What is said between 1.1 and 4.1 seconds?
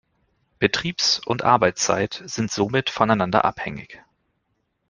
und Arbeitszeit sind somit voneinander abhängig.